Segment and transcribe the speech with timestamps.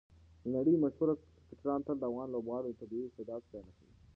[0.41, 3.87] د نړۍ مشهور کرکټران تل د افغان لوبغاړو د طبیعي استعداد ستاینه کوي.